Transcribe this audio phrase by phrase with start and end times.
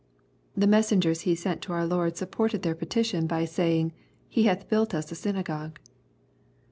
[0.57, 3.93] The messen gers he sent to our Lord supported their petition by saying,"
[4.35, 5.77] He hath built us a synagogue."